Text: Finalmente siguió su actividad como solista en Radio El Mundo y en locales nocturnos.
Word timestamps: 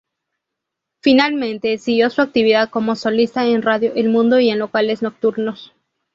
Finalmente 1.03 1.77
siguió 1.77 2.09
su 2.09 2.23
actividad 2.23 2.71
como 2.71 2.95
solista 2.95 3.45
en 3.45 3.61
Radio 3.61 3.93
El 3.95 4.09
Mundo 4.09 4.39
y 4.39 4.49
en 4.49 4.57
locales 4.57 5.03
nocturnos. 5.03 5.75